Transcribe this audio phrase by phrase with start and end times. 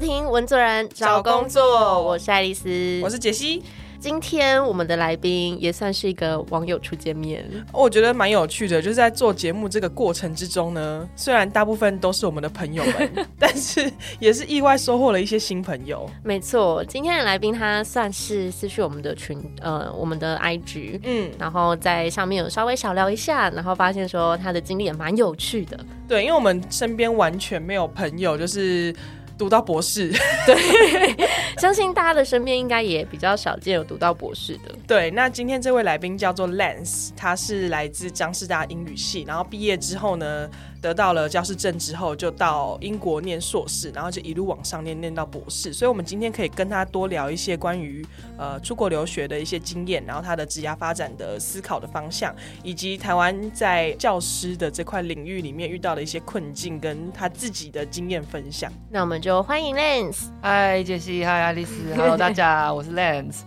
[0.00, 3.62] 听文作人找工作，我是爱丽丝，我是杰西。
[3.98, 8.80] 今天我们的来宾也算是一个网友初见面，我觉得蛮有趣的。
[8.80, 16.08] 就是在做节目这个过程之中呢，虽然大部分都是我们的朋友们， 但是也是意外收获了一些新朋友。
[16.24, 25.78] 没错，今天的来宾他算是私讯我们的群，呃，我们的 IG，嗯，然后在上面有稍微小聊一下，然后发现说他的经历也蛮有趣的。
[26.08, 28.96] 对，因为我们身边完全没有朋友，就是。
[29.40, 30.12] 读到博士，
[30.44, 31.16] 对，
[31.56, 34.74] 相信大家的身边应该也比较少见有读到博士的。
[34.86, 40.46] 对，那今天这位来宾叫做 Lance，他是来自江师大英语系，然后毕业之后呢。
[40.80, 45.72] 得到了教师证之后，就到英国念硕士，然后就一路往上念，念到博士。
[45.72, 48.04] 所以，我们今天可以跟他多聊一些关于
[48.38, 58.72] 呃出国留学的一些经验，然后他的职涯发展的思考的方向，以及台湾在教师的这块领域里面遇到的一些困境，跟他自己的经验分享。
[58.88, 60.28] 那我们就欢迎 Lance。
[60.40, 63.40] 嗨，杰西，嗨，爱丽丝，Hello，大家，我是 Lance。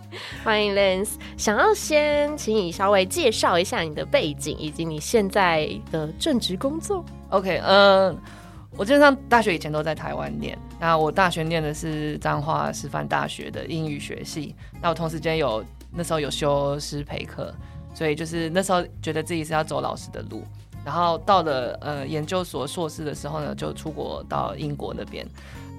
[0.44, 1.14] 欢迎 Lance。
[1.36, 7.04] 想要先请你稍微介绍一下你的背景，以及你现在的正职工作。
[7.30, 8.16] OK，嗯，
[8.76, 10.58] 我基本上大学以前都在台湾念。
[10.78, 14.54] 那我大学念的是彰化师范大学的英语学系。
[14.80, 17.52] 那我同时间有那时候有修师培课，
[17.94, 20.44] 所以就是那时候觉得自己是要走老师的路。
[20.84, 25.26] 然后到了呃研究所硕士的时候呢，就出国到英国那边。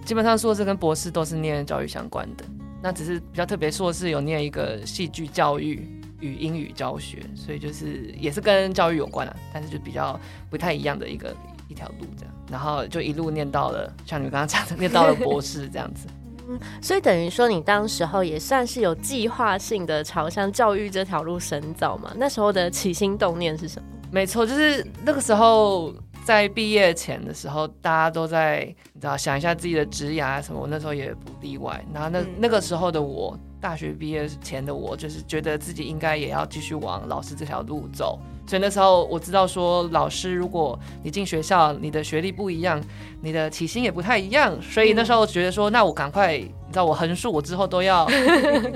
[0.03, 2.43] 基本上硕士跟博士都是念教育相关的。
[2.81, 5.87] 那只是比较特别，硕士有念一个戏剧教育
[6.19, 11.35] 与英语教学，所以就是也是跟教育有关啊，但是就比较不太一样的一个。
[11.67, 16.08] 一条路这样，然后就一路念到了，像你刚刚讲的，念到了博士这样子。
[16.47, 22.14] 嗯，所以等于说你当时候也算是有计划性的朝向教育这条路深造嘛？
[22.15, 23.87] 那时候的起心动念是什么？
[24.11, 25.92] 没错，就是那个时候
[26.23, 31.83] 在毕业前的时候，大家都在你知道想一下自己的职涯什么，我那时候也不例外。
[31.92, 38.20] 然后那那个时候的我，大学毕业前的我，就是觉得自己应该也要继续往老师这条路走。
[38.45, 42.80] 所以那时候我知道说，老师如果你进学校，你的学历不一样，
[43.21, 44.55] 你的起薪也不太一样。
[44.61, 48.08] 所以那时候觉得说，那我赶快，你知道我横竖我之后都要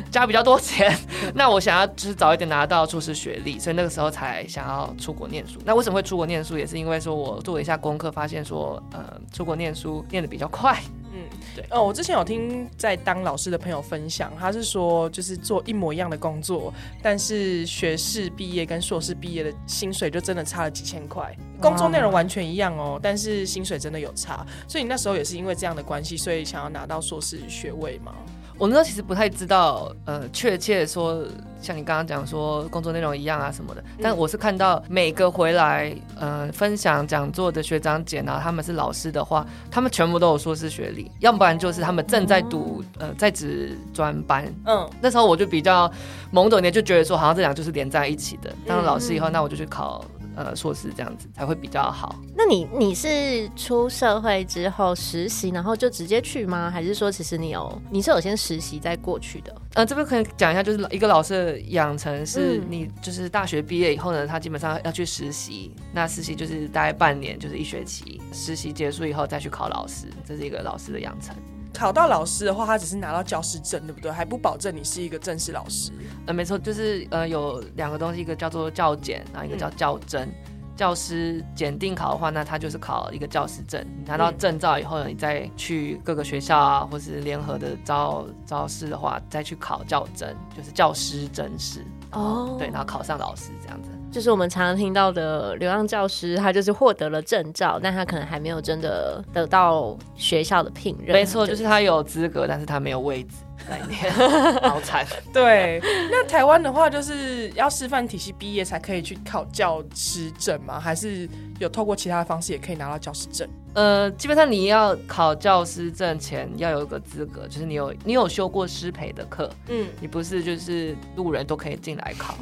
[0.10, 0.92] 加比较多钱。
[1.36, 5.60] 那我想要就是早一点拿到硕士学历，所以那个时候才想要出国念书。
[5.64, 10.82] 那为什么会出国念书，也是因为说我做了一下功课，发现说，呃，出国念书念的比较快。
[11.14, 11.22] 嗯，
[11.56, 11.66] 对。
[11.72, 21.36] 哦，我之前有听在当老师的朋友分享，他是说就是做一模一样的工作，但是学士毕业跟硕士毕业的薪水就真的差了几千块。
[21.60, 24.46] 工作内容完全一样哦，但是薪水真的有差。
[24.68, 28.14] 所以你那时候也是因为这样的关系，所以想要拿到硕士学位吗？
[28.60, 31.24] 我那时候其实不太知道，呃，确切说，
[31.62, 44.46] 像你刚刚讲说工作内容一样啊什么的，但我是看到每个回来，呃，分享讲座的学长姐呢，他们是老师的话，他们全部都有硕士学历，要不然就是他们正在读，呃，在职专班。
[44.66, 45.90] 嗯，那时候我就比较
[46.34, 48.54] 懵懂一点，就觉得说好像这两就是连在一起的。
[48.68, 50.04] 当了老师以后，那我就去考。
[50.36, 52.16] 呃，硕士这样子才会比较好。
[52.36, 56.70] 那你你是出社会之后实习，然后就直接去吗？
[56.72, 59.56] 还是说其实你有你是有先实习再过去的？
[59.76, 65.72] 呃，这边可以讲一下，就是一个老师的养成是，你就是大学毕业以后呢，他基本上要去实习。
[65.94, 68.22] 那实习就是大概半年，就是一学期。
[68.32, 71.36] 实习结束以后再去考老师，这是一个老师的养成。
[71.80, 74.12] 考到老师的话，他只是拿到教师证，对不对？
[74.12, 75.94] 还不保证你是一个正式老师。
[76.26, 80.30] 呃，没错，就是呃有两个东西，一个叫做教检，然后一个叫教甄。
[80.76, 83.82] 教师检定考的话，那他就是考一个教师证。
[83.98, 91.86] 你拿到证照以后呢，你再去各个学校啊，或是联合的招招师的话，再去考教甄，就是教师真试。
[92.12, 93.90] 哦，对，然后考上老师这样子。
[94.12, 101.14] 就是我们常常听到的流浪教师，他就是获得了证照，但他可能还没有真的得到学校的聘任。
[101.14, 103.36] 没错，就是他有资格，但是他没有位置。
[104.62, 105.06] 好惨。
[105.34, 105.80] 对，
[106.12, 110.80] 那台湾的话，就是要师范体系毕业才可以去考教师证吗？
[110.80, 111.28] 还是
[111.60, 113.48] 有透过其他的方式也可以拿到教师证？
[113.76, 122.36] 呃，基本上你要考教师证前要有一个资格，就是你有你有修过师培的课，嗯，你不是就是路人都可以进来考。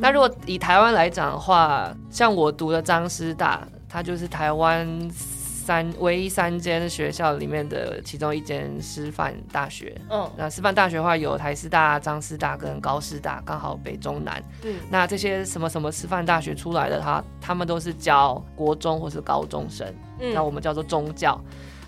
[0.00, 4.88] 那如果以台湾来讲的话，像我读的张师大，它就是台湾
[5.70, 9.96] 三唯一三间学校里面的其中一间师范大学。
[10.10, 14.42] 嗯，那师范大学的话有台师大、张师大跟高师大，刚好北中南。
[14.64, 19.86] 嗯，那这些什么什么师范大学出来的，他他们都是教国中或是高中生。
[20.34, 21.40] 那我们叫做中教，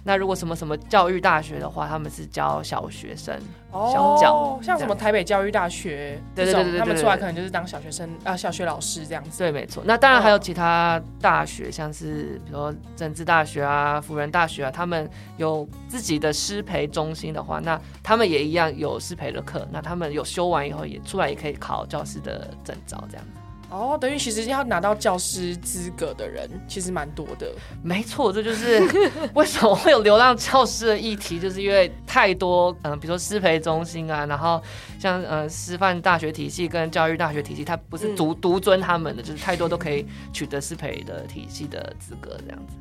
[0.05, 3.39] 那如果什么什么教育大学的话，他们是教小学生。
[3.73, 9.39] 小教像什么台北教育大学，对对对对，他们出来可能就是当小学生啊，小学老师这样子。
[9.39, 9.83] 对，没错。
[9.87, 15.09] 那当然还有其他大学，像是比如说政治大学啊、辅仁大学啊，他们
[15.39, 19.67] 有自己的师培中心的话，那他们也一样有师培的课。
[19.71, 23.41] 那他们有修完以后，也出来也可以考教师的证照这样子。
[23.73, 27.51] 哦，等于其实要拿到教师资格的人其实蛮多的。
[27.83, 28.79] 没错，这就是
[29.33, 34.63] 为什么会有流浪教师的议题，就是因为太多，嗯，比如说师培中心啊，然后
[34.99, 42.77] 像呃师范大学体系跟教育大学体系，它不是独独尊他们的，就是太多都可以取得师培的体系的资格这样子。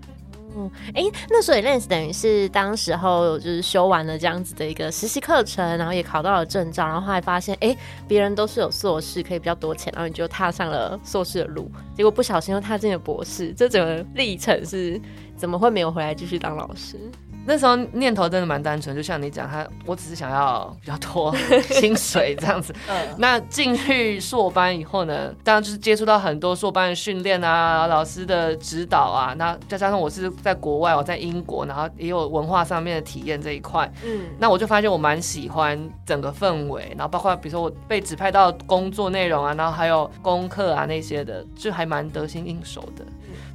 [0.56, 7.76] 嗯，哎，那所以 Lens 等于是当时候就是修完了这样子的一个实习课程，然后也考到了证照，然后后来发现，哎，
[8.08, 15.00] 别人都是有硕士，可以比较多钱，然后你就踏上了硕士的路，结果不小心又踏进了博士，这整个历程是
[15.38, 16.98] 怎么会没有回来继续当老师？
[17.46, 21.36] 那时候念头真的蛮单纯，就像你讲，他我只是想要比较多
[21.70, 22.74] 薪水这样子。
[23.18, 29.34] 那进去硕班以后呢，当然就是接触到很多硕班的训练啊，老师的指导啊。
[29.38, 33.92] 那再加上我是在国外，我在英国，然后也有文化上面的体验这一块。
[34.06, 43.04] 嗯，那我就发现我蛮喜欢整个氛围，然后包括比如说我被指派到工作内容啊，然后还有功课啊那些的，就还蛮得心应手的。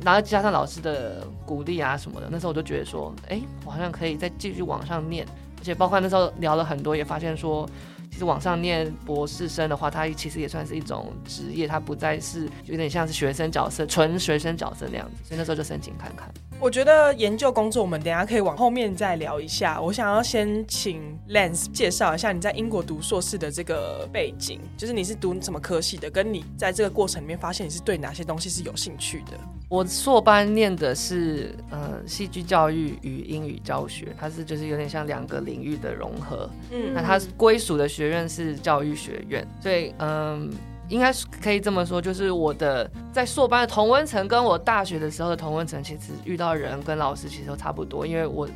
[0.04, 5.26] 然后加上老师的鼓励啊什么的，那时候我就觉得说，哎，我好像可以再继续往上念，
[5.58, 7.68] 而且包括那时候聊了很多，也发现说。
[8.08, 16.32] 其实往上念博士生的话，它其实也算是一种职业，它不再是有点像是学生角色，纯学生角色那样子，所以那时候就申请看看。
[16.58, 19.80] 我觉得研究工作，我们等下可以往后面再聊一下。
[19.80, 29.38] 我想要先请 Lance 介绍一下你在英国读硕士的这个背景，就是你是读什么科系的，跟你在这个过程里面发现你是对哪些东西是有兴趣的。
[29.68, 36.48] 我硕班念的是呃戏剧教育与英语教学，它是就是有点像两个领域的融合。
[36.72, 40.50] 嗯，那它归属的学院是教育学院，所以嗯。
[40.88, 48.06] 应该是可以这么说，就是我的在硕班的同温层，跟我大学的时候的同温层，其实遇到人跟老师其实都差不多。
[48.06, 48.48] 因为我，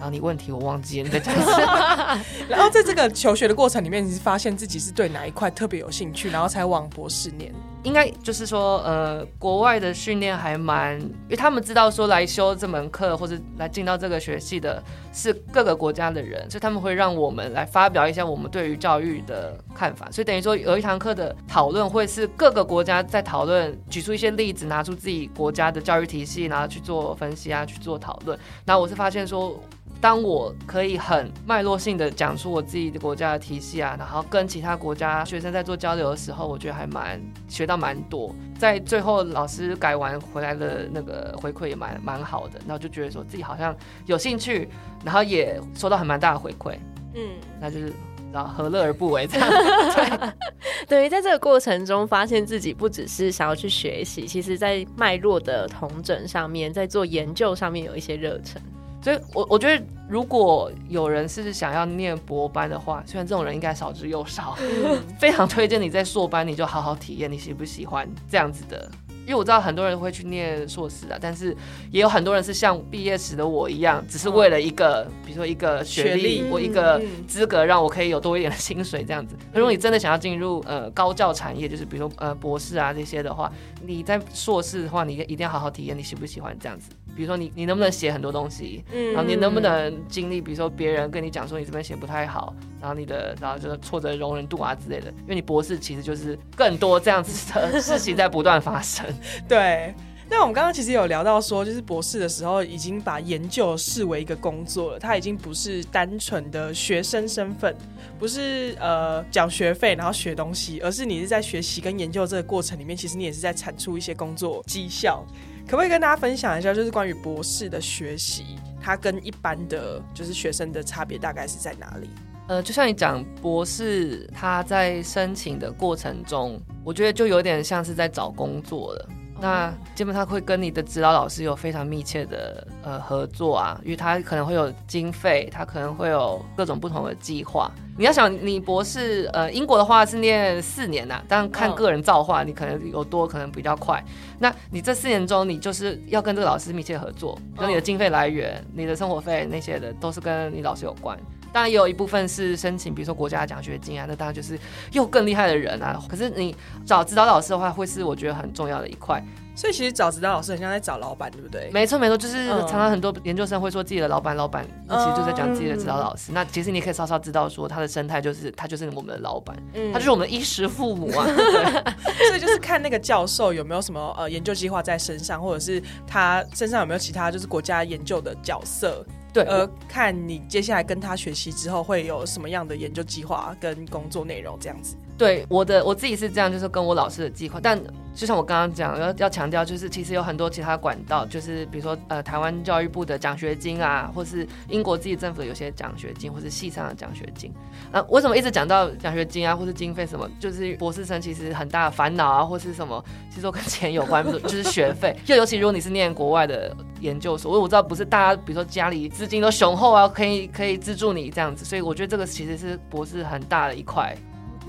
[0.00, 2.24] 然后你问题我忘记了你在讲什么。
[2.48, 7.52] 然后在这个求学的过程里面，你是发现自己是对哪一块特别有兴趣，然后才往博士念。
[7.82, 14.82] 应该就是说，呃，国外的训练还蛮，因为他们知道说来修这门课或者来进到这个学系的
[15.14, 20.10] 是各个国家的人，所以他们会让我们来发表一下我们对于教育的看法。
[20.10, 28.38] 所以等于说有一堂课的讨论会是各个国家在讨论，举出一些例子，拿出自己国家的教育体系，然后去做分析啊，去做讨论。
[28.66, 29.58] 然后我是发现说。
[30.00, 38.34] 当我可以很脉络性的讲出我自己的国家的体系啊，然后跟其他国家学生在做交流的时候，我觉得还蛮学到蛮多。
[38.58, 43.76] 在最后老师改完回来的那个回馈也蛮蛮好的，然后就觉得说自己好像
[44.06, 44.68] 有兴趣，
[45.04, 46.74] 然后也收到很蛮大的回馈。
[47.14, 47.92] 嗯，那就是
[48.32, 49.48] 然后何乐而不为这样。
[50.88, 58.60] 对，于在这个过程中发现自己不只是想要去学习，其实在脉络的同整上面，在做研究上面有一些热忱。
[59.02, 64.56] 所以，我我觉得，如果有人是想要念博班的话，虽然这种人应该少之又少，
[65.18, 68.90] 非常推荐你在硕班，你就好好体验你喜不喜欢这样子的。
[69.26, 71.56] 因为我知道很多人会去念硕士啊，但是
[71.92, 79.36] 也有很多人是像毕业时的我一样，只是为了一个，比如说一个学历或一个资格，让我可以有多一点的薪水这样子。
[79.54, 83.52] 如果你真的想要进入呃高教产业，就是比如说呃博士啊这些的话，
[83.86, 86.90] 你在硕士的话，你一定要好好体验你喜不喜欢这样子。
[87.14, 99.04] 比如说你你能不能写很多东西，嗯然后你能不能经历，比如说别人跟你讲说你这边写不太好，然后你的然后就是挫折容忍度啊之类的，因为你博士其实就是更多这样子的事情在不断发生。
[99.48, 99.94] 对，
[100.28, 107.74] 那我们刚刚其实有聊到说，就是博士的时候已经把研究视为一个工作了，他已经不是单纯的学生身份，
[108.18, 115.24] 不是呃缴学费然后学东西，而是你是在学习跟研究这个过程里面，其实你也是在产出一些工作绩效。
[115.70, 122.10] 可不可以跟大家分享一下，就是关于博士的学习，它跟一般的就是学生的差别大概是在哪里？
[122.48, 129.08] 呃，就像你讲，博士他在申请的过程中，我觉得就有点像是在找工作了。
[129.40, 137.70] 那基本上会跟你的指导老师有非常密切的呃合作啊，因为他可能会有经费，他可能会有各种不同的计划。
[137.96, 144.02] 你要想，你博士呃英国的话是念四年呐，但看个人造化，你可能有多可能比较快。
[144.38, 151.18] 那你这四年中，你就是要跟这个老师密切合作，跟你的经费来源、你的生活费那些的，都是跟你老师有关。
[151.52, 154.58] 当然也有一部分是申请，比如说国家奖学金啊，那当然就是
[154.92, 156.00] 又更厉害的人啊。
[156.08, 156.54] 可是你
[156.84, 159.22] 找指导老师的话，会是我觉得很重要的一块。
[159.52, 161.68] 所以其实找指导老师很像在找老板，对不对？
[161.70, 166.32] 没错没错，就是嗯常常很多研究生会说自己的老板老板，那其实就在讲自己的指导老嗯师。
[166.32, 171.26] 那其实你可以稍稍知道说他的生态就是他就是我们的老板，嗯他就是我们的衣食父母啊。
[171.28, 184.96] 对所以就是看那个教授有没有什么呃研究计划在身上，或者是他身上有没有其他就是国家研究的角色，对，而看你接下来跟他学习之后会有什么样的研究计划跟工作内容这样子。
[185.20, 187.78] 对我的我自己是这样，就是跟我老师的计划，但
[188.14, 197.52] 就像我刚刚讲，要要强调，就是其实有很多其他管道，就是比如说呃台湾教育部的奖学金啊，或是英国自己政府的有些奖学金，或是系上的奖学金。
[197.92, 200.26] 呃，为什么一直讲到奖学金啊，或是经费什么？
[200.40, 205.14] 就是博士生其实很大的烦恼啊，或是什么，其实都跟钱有关，就是学费。
[205.26, 214.16] 就尤其如果你是念国外的研究所，我我知道不是大家，比如说家里资金都雄厚啊，可以可以资助你这样子，所以我觉得这个其实是博士很大的一块。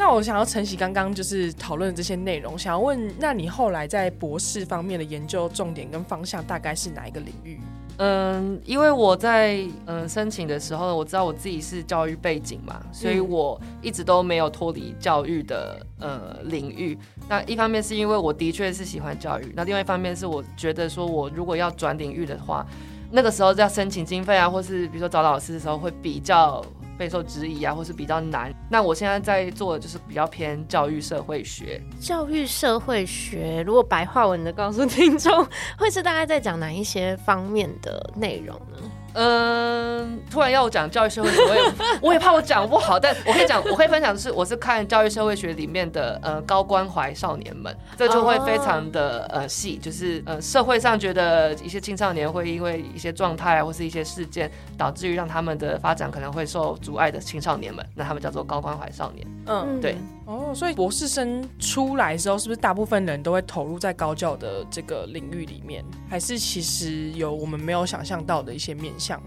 [0.04, 7.60] 那我想要承袭刚刚就是讨论的这些内容，想要问，那你后来在博士方面的研究重点跟方向大概是哪一个领域？
[7.98, 16.98] 嗯，因为我在嗯申请的时候，我知道我自己是教育背景嘛，所以嗯我一直都没有脱离教育的呃领域。
[17.30, 22.66] 那一方面是因为我的确是喜欢教育，那另外一方面是我觉得说我如果要转领域的话，
[23.12, 26.66] 那个时候要申请经费啊，或是比如说找老师的时候会比较
[27.02, 28.54] 备受质疑啊，或是比较难。
[28.70, 35.44] 那我现在在做的就是比较偏教育社会学，教育社会学，如果白话文的告诉 听众，
[35.80, 38.78] 会是大概在讲哪一些方面的内容呢？
[39.14, 41.62] 嗯，突然要我讲教育社会学，我也
[42.02, 59.28] 我也怕我讲不好，但我可以讲，我可以分享的是，我是看教育社会学里面的呃高关怀少年们，这就会非常的呃细，就是呃社会上觉得一些青少年会因为一些状态啊或是一些事件，导致于让他们的发展可能会受阻碍的青少年们，那他们叫做高关怀少年。
[59.48, 65.84] 嗯，对哦，所以博士生出来之后，是不是大部分人都会投入在高教的这个领域里面？
[66.10, 69.20] 还是其实有我们没有想象到的一些面向？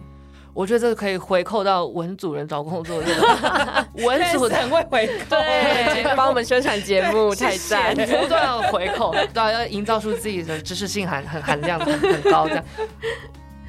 [0.53, 7.93] 我觉得这个可以回扣到文组人找工作的这个 文组的很会回扣，对，帮我们宣传节目，太赞！
[7.93, 12.65] 不断要回扣，对啊，要营造出自己的知识性含很含量很很高这样。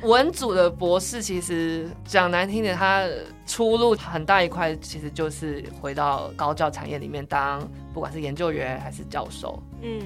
[0.04, 3.04] 文组的博士其实讲难听点，他
[3.48, 9.60] 出路很大一块，其实就是回到高教产业里面当，不管是研究员还是教授。
[9.82, 10.00] 嗯，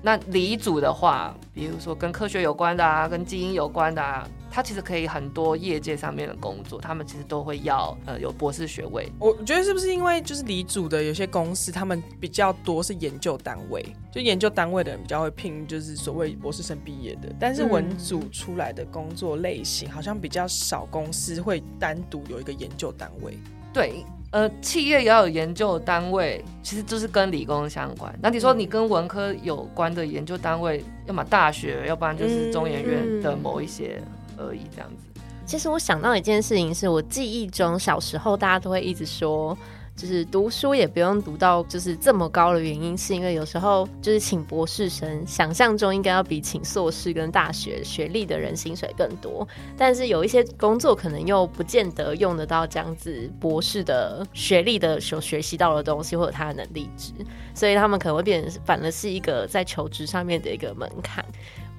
[0.00, 9.10] 那理组的话，比如说跟科学有关的啊，跟基因有关的啊，它其实可以很多业界上面的工作，他们其实都会要呃有博士学位。
[9.18, 17.32] 我觉得是不是因为就是理组的有些公司，他们比较多是研究单位，就研究单位的人比较会聘，就是所谓博士生毕业的。
[17.38, 23.38] 但是文组出来的工作类型，好像比较少公司会单独有一个研究单位。
[23.72, 28.12] 对，呃，企业也要有研究单位，其实就是跟理工相关。
[28.20, 34.02] 那你说你跟文科有关的研究单位，要么大学，要不然就是中研院的某一些
[34.40, 35.20] 而已，这样子。
[35.46, 39.56] 其实我想到一件事情，是我记忆中小时候大家都会一直说。
[39.96, 57.12] 就是读书也不用读到就是这么高的原因，是因为有时候就是请博士生，想象中应该要比请硕士跟大学学历的人薪水更多，但是有一些工作可能又不见得用得到这样子博士的学历的所学习到的东西或者他的能力值，
[57.52, 61.22] 所以他们可能会变成反而是一个在求职上面的一个门槛。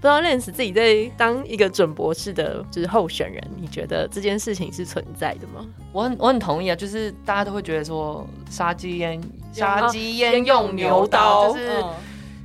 [0.01, 5.63] 不知道 Lens 自己在当一个准博士的，就是候选人，你觉得这件事情是存在的吗？
[5.93, 9.21] 我很我很同意啊，就是大家都会觉得说杀鸡焉
[9.53, 11.69] 杀鸡焉用牛刀，就是。
[11.81, 11.93] 嗯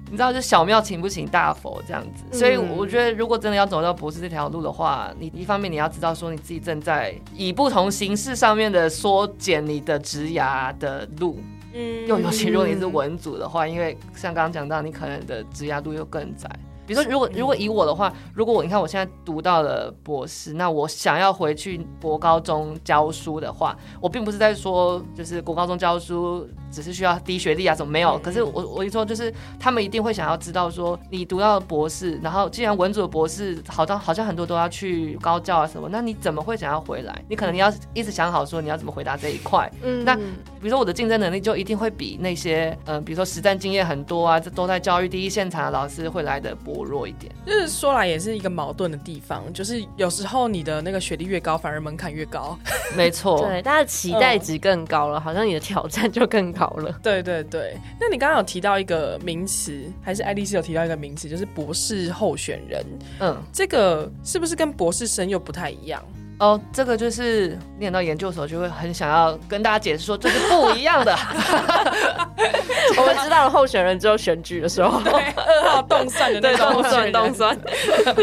[0.08, 11.40] 你知道，就小庙请不请大佛这样子，嗯所以我觉得，如果真的要走到博士这条路的话，你一方面你要知道说你自己正在以不同形式上面的缩减你的职涯的路，
[11.74, 16.48] 嗯又尤其如果你是文组的话，因为像刚刚讲到，你可能的职涯路又更窄。
[16.86, 37.24] 比如说，如果如果以我的话，如果我你看我现在读到了博士，那我想要回去国高中教书的话，我并不是在说就是国高中教书只是需要低学历啊什么没有，嗯可是我我一说就是他们一定会想要知道说你读到了博士，然后既然文组的博士好像好像很多都要去高教啊什么，那你怎么会想要回来？
[37.28, 39.70] 你可能你要一直想好说你要怎么回答这一块。
[39.82, 47.32] 嗯那比如说我的竞争能力就一定会比那些嗯、呃比如说实战经验很多啊，这都在教育第一现场的老师会来的薄弱一点。
[47.46, 52.58] 就是说来也是一个矛盾的地方，就是有时候你的那个学历越高，反而门槛越高。
[52.94, 56.92] 没错，对，大家期待值更高了，好像你的挑战就更高了。
[57.02, 62.84] 对对对，那你刚刚有提到一个名词，还是爱丽丝有提到一个名词，就是博士候选人。
[63.20, 66.02] 嗯，这个是不是跟博士生又不太一样？
[66.38, 71.16] 哦，这个就是念到研究所就会很想要跟大家解释说这是不一样的。
[72.98, 77.56] 我们知道了候选人之后选举的时候，二号动算的那对，种动算动算，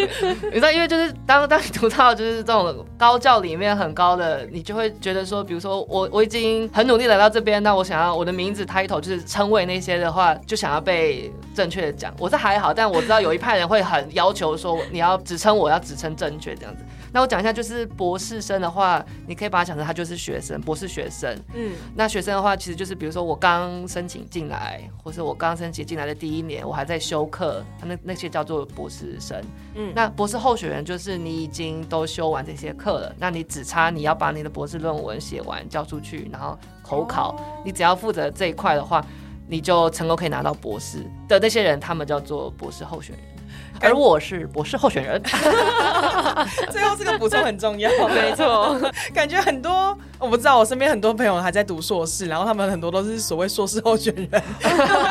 [0.51, 12.13] 你知道，因为就是当当你读到就是这种高教里面很高的，你就会觉得说，比如说我我已经很努力来到这边，那我想要我的名字 title 就是称谓那些的话，就想要被正确的讲。
[12.19, 16.83] 我是还好，但我知道有一派人会很要求说，你要只称我要只称正确这样子。
[17.13, 21.37] 那我讲一下，就是博士生的话，你可以把它想成他就是学生，博士学生。
[21.53, 29.39] 嗯，那学生的话，其实就是比如说我刚申请进来，或是我刚申请进来的第一年，我还在修课，那那些叫做博士生。
[29.75, 39.05] 嗯，那博士候选人就是你已经都修完这些课了，那你只差你要把你的博士论文写完交出去，然后口考，你只要负责这一块的话，
[39.47, 43.32] 你就成功可以拿到博士的那些人，他们叫做博士候选人。
[43.79, 45.21] 而我是博士候选人，
[46.71, 48.79] 最后这个补充很重要， 没错。
[49.13, 54.41] 感觉很多我不知道，我身边很多朋友还在读硕士，然后他们很多都是所谓硕士候选人，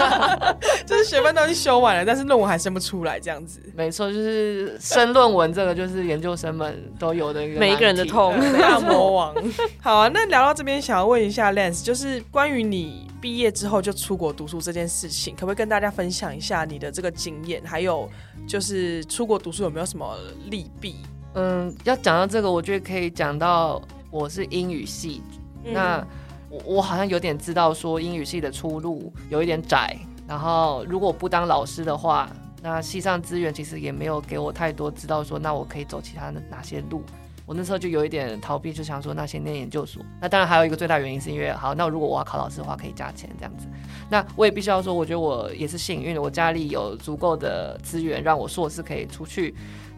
[0.86, 3.60] 就是学分都已经修完了，但是论文还生不出来，这样子。
[3.76, 9.34] 没错，就是申论文这个，就是研究生们都有的一个每一个人的痛大魔王。
[9.82, 17.62] 好啊，那聊到这边，想要问一下 Lance，就是关于你毕业之后就出国读书这件事情，可不可以跟大家分享一下你的这个经验？
[17.64, 18.10] 还有
[18.48, 20.18] 就是出国读书有没有什么
[20.50, 20.96] 利弊？
[21.34, 25.22] 嗯，要讲到这个，我觉得可以讲到我是英语系，
[25.64, 26.04] 嗯那
[26.50, 32.28] 我我好像有点知道说英语系的出路有一点窄，然后如果不当老师的话，
[32.60, 37.04] 那系上资源其实也没有给我太多知道说，那我可以走其他的哪些路。
[37.44, 40.02] 我那时候就有一点逃避，就想说那先念研究所。
[40.20, 43.66] 那当然还有一个最大原因是因为，好，那如果我要考老师的话，可以加钱这样子。
[44.08, 49.54] 那我也必须要说，我觉得我也是幸运的，我家里有足够的资源让我硕士可以出去。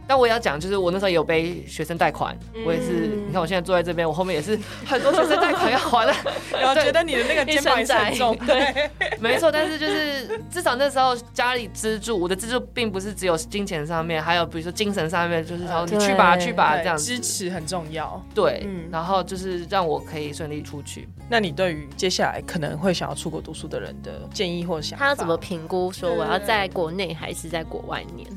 [0.06, 6.14] 但我也要讲，就是我那时候也有背学生贷款，我也是，你看我现在坐在这边，我后面也是很多学生贷款要还的。
[6.52, 17.20] 然后觉得你的那个肩膀很重，对， 没错，但是就是至少那时候家里资助，我的资助并不是只有金钱上面，还有比如说精神上面，就是说你去吧去吧这样子支。
[17.20, 18.22] 持很重要。
[18.34, 21.08] 对，嗯然后就是让我可以顺利出去。
[21.28, 25.04] 那你对于接下来可能会想要出国读书的人的建议或想法？
[25.04, 28.28] 他要怎么评估说我要在国内还是在国外念？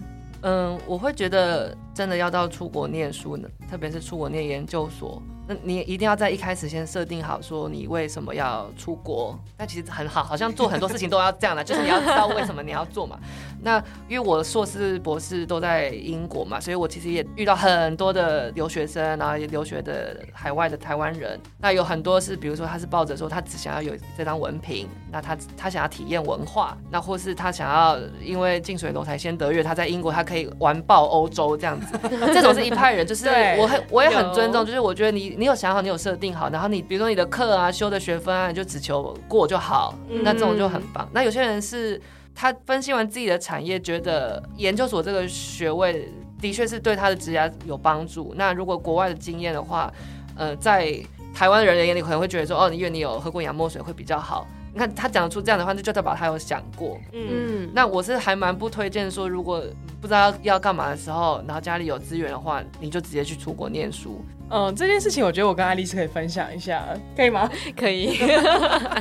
[0.42, 9.36] 嗯，我会觉得真的要到出国念书呢，特别是出国念研究所，那你一定要在一开始先设定好，说你为什么要出国。
[9.58, 13.18] 那其实很好，好像做很多事情都要这样的，就是你要知道为什么你要做嘛。
[13.64, 21.40] 那因为我硕士、博士都在英国嘛，所以我其实也遇到很多的留学生，然后也留学的海外的台湾人。
[21.58, 31.87] 那有很多是，比如说他是抱着说他只想要有这张文凭，那他他想要体验文化，那或是他想要因为近水楼台先得月，他在英国他可以完爆欧洲这样子。
[32.34, 41.08] 这种是一派人，就是对我很我也很尊重，就是我觉得你你有想好，你有设定好，然后你比如说你的课啊、修的学分啊，你就只求过就好，那这种就很棒。
[41.14, 42.02] 那有些人是
[42.36, 48.34] 他分析完自己的产业，觉得研究所这个学位的确是对他的职业有帮助。
[48.38, 49.92] 那如果国外的经验的话，
[50.36, 50.94] 呃，在
[51.34, 54.48] 台湾人的眼里可能会觉得说，哦，因为你有喝过洋墨水会比较好。
[54.78, 57.00] 你看他讲得出这样的话，那就代表他有想过。
[57.12, 59.64] 嗯，嗯，那我是还蛮不推荐说，如果
[60.00, 64.24] 不知道要要干嘛的时候，然后家里有资源的话，你就直接去出国念书。
[64.50, 67.50] 嗯，这件事情我觉得我跟爱丽丝可以分享一下，可以吗？
[67.76, 68.18] 可以。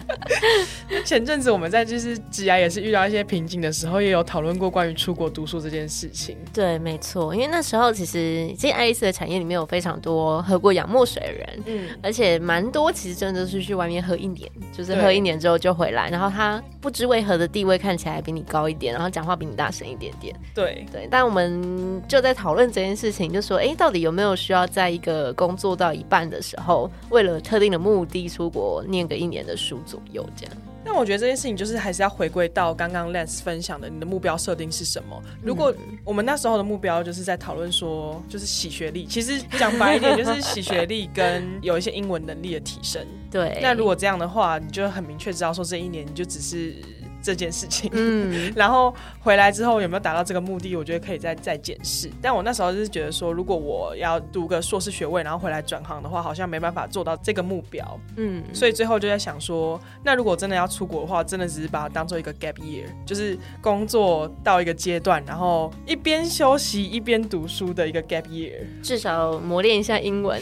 [1.04, 6.36] 前阵子我们在就是职涯也是遇到一些瓶颈的时候，也有讨论过关于出国读书这件事情。
[6.52, 20.32] 对，没错，因为那时候其实其实爱丽丝的产业里面有非常多喝过洋墨水的人，嗯，而且蛮多其实真的是去外面喝一年，就是喝一年之后就回来，然后他不知为何的地位看起来比你高一点，然后讲话比你大声一点点。
[20.54, 30.54] 对，对，但我们就在讨论这件事情，就说，哎，到底有没有需要在一个工作到一半的时候，为了特定的目的出国念个一年的书左右这样？
[30.86, 35.20] 但我觉得这件事情就是还是要回归到刚刚 Lance 分享的，你的目标设定是什么？
[35.42, 43.04] 如果我们那时候的目标就是在讨论说，就是洗学历，其实讲白一点就是 洗学历跟有一些英文能力的提升。
[43.28, 46.76] 对，那如果这样的话，你就很明确知道说这一年你就只是
[47.26, 47.90] 这件事情。
[47.92, 52.08] 嗯， 然后回来之后有没有达到这个目的，我觉得可以再再检视。
[52.22, 58.00] 但我那时候就是觉得说，如果我要读个硕士学位，然后回来转行的话，好像没办法做到这个目标。
[58.16, 68.52] 嗯，所以最后就在想说，那如果真的要出国的话，真的只是把它当做一个 gap year，就是工作到一个阶段，然后一边休息一边读书的一个 gap year。
[68.82, 70.40] 至少磨练一下英文，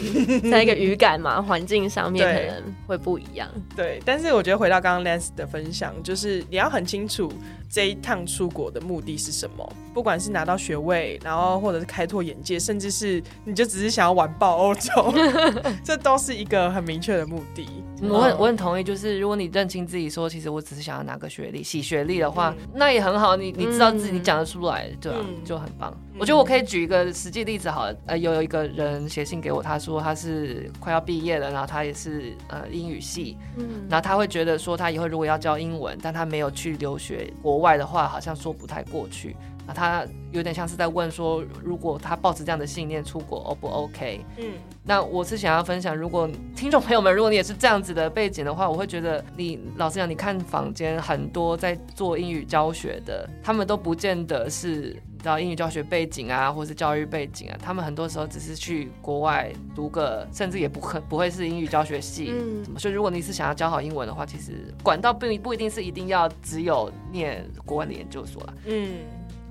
[0.50, 3.48] 在一个语感嘛环境上面对可能会不一样。
[3.74, 7.32] 对，但是我觉得回到刚刚 Lance 的分享，就是你要很清楚
[7.68, 15.14] 这一趟出国的目的是什么，不管是拿到学位，然后或者是开拓眼界，甚至是你就只是想要玩爆欧洲，
[15.84, 17.66] 这都是一个很明确的目的。
[18.02, 23.34] 我很我很同意，就是如果你认清自己说，其实我只是想要拿个学历、洗学历的话，那也很好。
[23.34, 25.18] 你你知道自己你讲得出来，对吧？
[25.44, 25.92] 就很棒。
[26.18, 39.34] 我觉得我可以举一个实际例子，好，呃，有有一个人写信给我，他说他是快要毕业了，然后他也是呃英语系，嗯，然后他会觉得说他以后如果要教英文，但他没有去留学国外的话，好像说不太过去。
[39.66, 44.20] 那他有点像是在问说，如果他抱着这样的信念出国，O 不 OK？
[44.36, 44.44] 嗯，
[44.82, 62.30] 那我是想要分享，如果听众朋友们，如果你也是这样子的背景的话，我会觉得你老实讲，你看房间很多在做英语教学的，他们都不见得是你知道英语教学背景啊，或是教育背景啊，他们很多时候只是去国外读个，甚至也不可不会是英语教学系。
[62.30, 68.54] 嗯，所以如果你是想要教好英文的话，其实管道并不一定是一定要只有念国外的研究所了。
[68.66, 68.98] 嗯。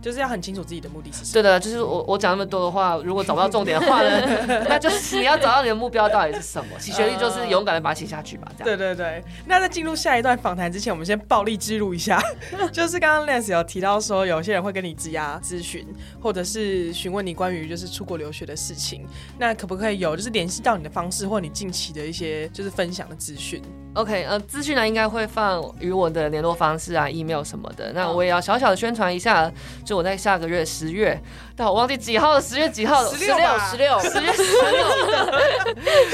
[0.04, 1.34] 就是要很清楚自己的目的是什么。
[1.34, 4.22] 对的，就是我我讲那么多的话，如果找不到重点的话呢，
[4.68, 6.78] 那就是你要找到你的目标到底是什么。
[6.78, 8.52] 洗学历就是勇敢的把它写下去吧。
[8.58, 8.78] 这样。
[8.78, 9.24] 对对对。
[9.46, 12.22] 那在进入下一段访谈之前，我们先暴力记录一下，
[12.74, 15.88] 就是刚刚 Lance 有提到说，有些人会跟你质押咨询，
[16.22, 19.06] 或者是询问你关于就是出国留学的事情。
[19.40, 23.62] 那可不可以有就是联系到你的方式，或你近期的一些就是分享的资讯
[23.94, 27.92] ？OK，呃，资讯呢应该会放与我的联络方式啊、email 什么的。
[27.94, 29.52] 那我也要小小的宣传一下，
[29.86, 31.20] 就我在下个月十月，
[31.56, 33.02] 但我忘记几号了，十月几号？
[33.02, 34.86] 了，十六，十六，十月十六，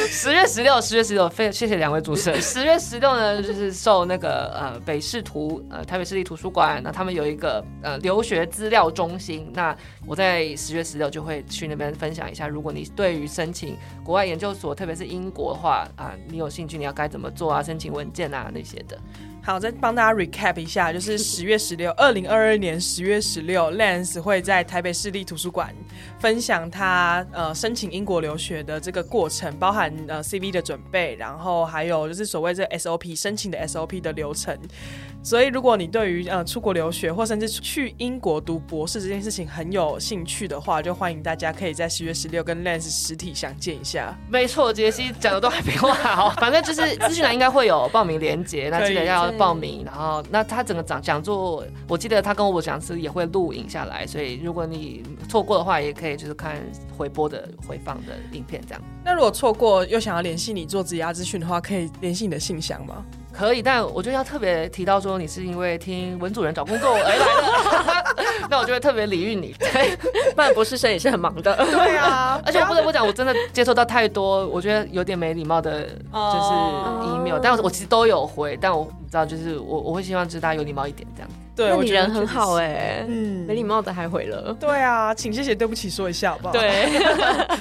[0.09, 1.29] 十月十六，十月十六。
[1.29, 2.41] 非谢谢两位主持人。
[2.41, 9.49] 十月十六呢，就是受那个呃北市图呃台北市立图书馆，那他们有一个呃留学资料中心。
[9.53, 17.63] 那我在十月十六就会去那边分享一下，如果你对于申请国外研究所，特别是英国的话啊，你有兴趣，你要该怎么做啊？
[17.69, 18.99] 申请文件啊那些的，
[19.43, 25.71] 好，再帮大家 recap 一下，就是 十月十六，二零二二年十月十六，Lance 会在台北市立图书馆
[26.17, 34.58] 分享他呃申请英国留学的这个过程，包含呃 CV 的准备，然后还有就是所谓这 SOP 申请的 SOP 的流程。
[35.21, 44.17] 所以，如果你对于呃出国留学或甚至去英国读博士这件事情很有兴趣的话，就欢迎大家可以在十月十六跟 Lance 实体相见一下。
[44.29, 46.29] 没错，杰西讲的都还比我好。
[46.38, 49.84] 反正就是资讯栏应该会有报名链接，那记得要报名。
[49.86, 56.58] 然后，那他整个讲讲座，我记得他跟我讲是也会录影下来，所以如果你错过的话，也可以就是看
[56.97, 58.82] 回播的回放的影片这样。
[59.03, 63.05] 那如果错过又想要联系你做职涯资讯的话，可以联系你的信箱吗？
[63.39, 67.25] 可以，但我觉得要特别提到说你是因为听文主人找工作而来的，
[68.52, 69.56] 那我就会特别礼遇你。
[69.58, 69.95] 对，
[70.36, 71.56] 不然博士生也是很忙的。
[71.56, 81.30] 对啊， 而且我不得不讲，我真的接收到太多，我觉得有点没礼貌的，就是 email，但我其实都有回，但我你知道就是我我会希望就是大家有礼貌一点这样。
[81.59, 84.55] 对，你人很好哎，嗯，没礼貌的还回了。
[84.59, 86.53] 对啊，请谢谢对不起说一下好不好？
[86.53, 86.87] 对。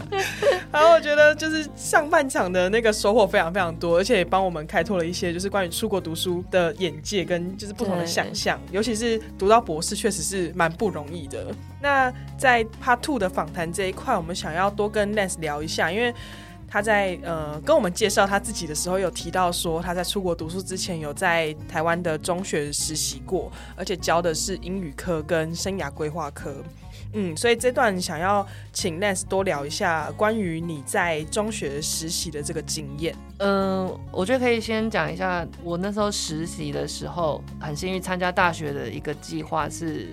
[0.71, 11.47] 然后我觉得就是上半场的那个收获非常非常多，而且也帮我们开拓了一些就是关于出国读书的眼界跟就是不同的想象，尤其是读到博士确实是蛮不容易的。
[11.81, 16.15] 那在 Part Two 的访谈这一块，我们想要多跟 Lance 聊一下，因为。
[16.69, 26.55] 他在呃跟我们介绍他自己的时候，有提到说他在出国读书之前有在台湾的中学实习过，而且教的是英语科跟生涯规划科。
[27.15, 33.17] 嗯，所以这段想要请 Nance 多聊一下关于你在中学实习的这个经验。
[33.39, 40.09] 嗯，我觉得可以先讲一下我那时候实习的时候，很幸运参加大学的一个计划是。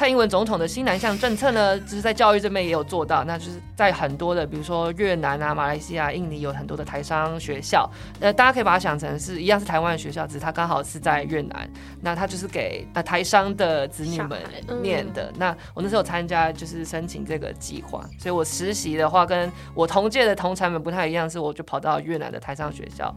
[0.00, 7.86] 蔡英文总统的新南向政策呢，就是在教育这边也有做到，那就是在很多的，比如说越南啊、马来西亚、印尼有很多的台商学校，
[8.18, 14.40] 呃，大家可以把它想成是一样是台湾的学校，只是它刚好是在越南，那它就是给呃台商的子女们
[14.82, 15.30] 念的。
[15.36, 23.14] 那我那时候参加就是申请这个计划，所以我实习的话跟我同届的同才们不太一样，是我就跑到越南的台商学校。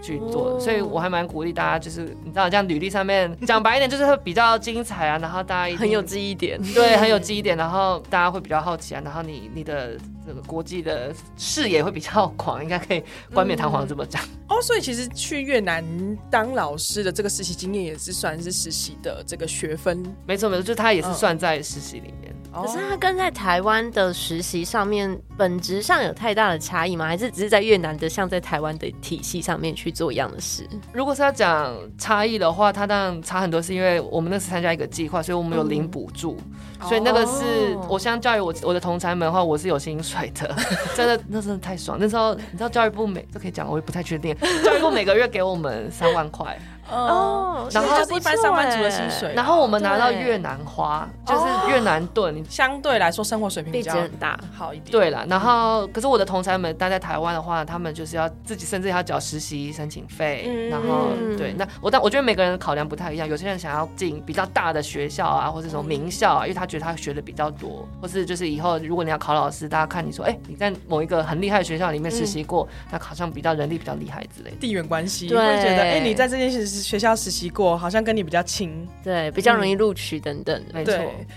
[0.00, 14.22] 去做，所以我还蛮鼓励大家，就是你知道，这样履历上面讲白一点，就是会比较精彩啊，然后大家很有记忆点，对，很有记忆点，然后大家会比较好奇啊，然后你你的这个国际的视野会比较广，应该可以冠冕堂皇这么讲。
[14.48, 15.84] 哦，所以其实去越南
[16.30, 22.34] 当老师的这个实习经验也是算是实习的这个学分，没错没错，就他也是算在实习里面。
[22.52, 27.06] 可是它跟在台湾的实习上面本质上有太大的差异吗？
[27.06, 30.66] 还是只是在越南的像在台湾的体系上面去做一样的事？
[30.92, 36.36] 如果是要讲差异的话，它当然差很多，是因为我们那次参加一个计划，所以我们有零补助，
[36.82, 40.56] 所以那个是我相较于我我的同才们的话，我是有薪水的，
[40.96, 41.98] 真的那真的太爽。
[42.00, 46.58] 那时候你知道教育部每这可以讲，我也不太确定，教育部每个月给我们三万块。
[46.90, 54.90] 哦，然后就是一般上班族的薪水，然后我们拿到越南花，就是越南盾，相对来说生活水平比较很大，好一点。
[54.90, 76.77] 对了，然后可是我的同才们待在台湾的话，他们就是要自己甚至要缴实习申请费，然后对，那我但我觉得每个人考量不太一样，有些人想要进比较大的学校啊，或者什么名校啊，因为他觉得他学的比较多，或是就是以后如果你要考老师，大家看你说，哎，你在某一个很厉害的学校里面实习过，那考上比较人力比较厉害之类的，地缘关系会觉得，哎，你在这件事。
[76.82, 80.94] 学校实习过，好像跟你比较亲，对，比较容易录取等等，没错。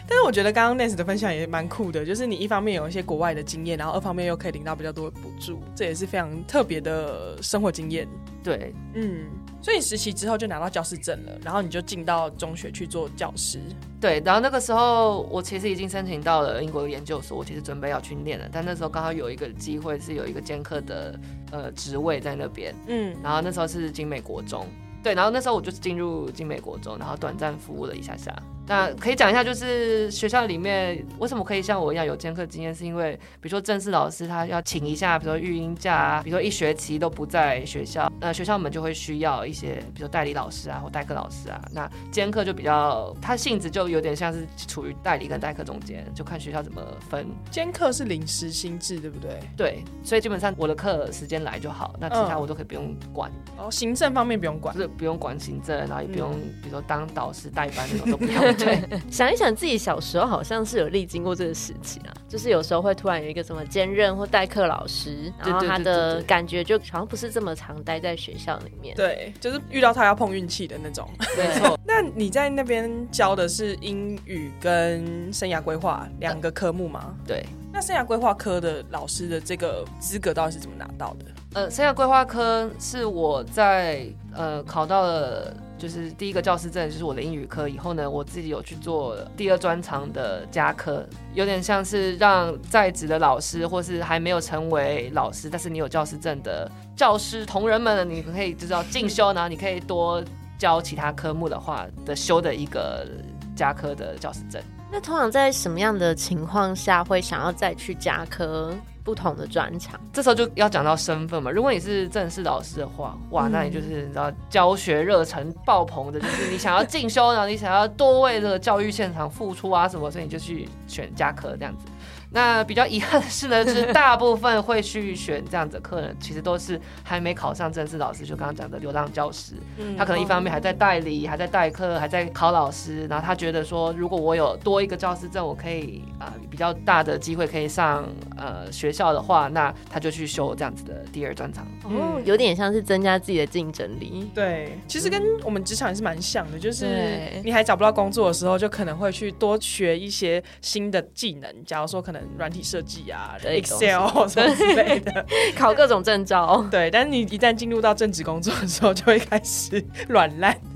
[0.08, 8.08] 但是我觉得刚刚 Nance 的分享也蛮酷的，就是你一方面有一些国外的经验，然后二方面又可以领到比较多的补助，这也是非常特别的生活经验。
[8.44, 9.26] 对，嗯，
[9.62, 13.60] 所以实习之后就拿到教师证了，然后你就进到中学去做教师。
[14.00, 21.20] 对，然后那个时候我其实已经申请到了英国的研究所，我其实准备要去念了，但那时候刚好有一个机会是有一个兼课的
[21.52, 24.66] 呃职位在那边，嗯，然后那时候是经美国中。
[25.04, 28.32] 对，然后那时候我就是进入进美国中，然后短暂服务了一下下。
[28.72, 41.62] 那可以讲一下，就是学校里面为什么可以像我一样有兼课经验，是因为比如说正式老师他要请一下，比如说育婴假啊，比如说一学期都不在学校，那学校们就会需要一些，比如说代理老师啊或代课老师啊。
[41.74, 47.28] 那兼课就比较，它性质就有点像是处于代理跟代课中间，就看学校怎么分。
[47.50, 49.38] 兼课是临时薪制，对不对？
[49.58, 53.30] 对，所以基本上我的课时间来就好，那其他我都可以不用管。
[53.58, 56.32] 哦，行政方面不用管，就是不用管行政，然后也不用，
[56.62, 58.61] 比如说当导师代班那种 都不用。
[58.66, 68.96] 对， 想一想自己小时候好像是有历经过这个时期啊，就是有时候会突然有一个什么兼任或代课老师，然后他的感觉就好像不是这么常待在学校里面。
[68.96, 71.08] 对，就是遇到他要碰运气的那种。
[71.38, 71.80] 没错。
[71.86, 77.14] 那你在那边教的是英语跟生涯规划两个科目吗？
[77.26, 77.46] 对。
[77.74, 81.26] 那生涯规划科的老师的这个资格到底是怎么拿到的？
[81.54, 85.54] 呃，生涯规划科是我在呃考到了。
[85.82, 87.68] 就是第一个教师证，就是我的英语科。
[87.68, 100.24] 以后呢，我自己有去做第二专长的加科，有点像是让在职的老师，或是还没有成为老师，但是你有教师证的教师同仁们，你可以就是要进修然后，你可以多
[100.60, 103.08] 教其他科目的话的修的一个
[103.56, 104.62] 加科的教师证。
[104.92, 108.72] 那通常在什么样的情况下会想要再去加科？
[109.04, 111.50] 不同的专长，这时候就要讲到身份嘛。
[111.50, 121.86] 如果你是正式老师的话，哇，那你就是你知道教学热忱爆棚的，就是你想要进修，然后你想要多为这个教育现场付出啊什么，所以你就去选加科这样子。
[122.34, 129.56] 那比较遗憾的是呢，就 是大部分会去选这样子的客人，其实都是还没考上正式老师，就刚刚讲的流浪教师。
[129.78, 141.68] 嗯，他可能一方面还在代理，还在代课，还在考老师，然后他觉得说，如果我有多一个教师证，我可以啊比较大的机会可以上呃学校的话，那他就去修这样子的第二专长。
[141.84, 144.32] 哦，有点像是增加自己的竞争力。
[144.34, 151.54] 对，其实跟我们职场也是蛮像的，就是你还找不到工作的时候，就可能会去多学一些新的技能。
[151.66, 152.21] 假如说可能。
[152.38, 156.66] 软体设计啊，Excel 什么之类的， 考各种证照。
[156.72, 160.58] 对，但是你一旦进入到正职工作的时候，就会开始软烂，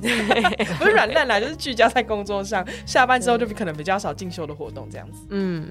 [0.80, 2.66] 不是软烂啦，就是聚焦在工作上。
[2.86, 5.26] 下班之后就可能比较少进修的活动，这样子。
[5.30, 5.66] 嗯。